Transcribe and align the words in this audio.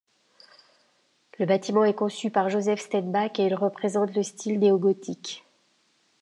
Le 1.37 1.45
bâtiment 1.45 1.85
est 1.85 1.93
conçu 1.93 2.31
par 2.31 2.49
Josef 2.49 2.81
Stenbäck 2.81 3.39
et 3.39 3.45
il 3.45 3.53
représente 3.53 4.15
le 4.15 4.23
style 4.23 4.57
néogothique. 4.57 5.45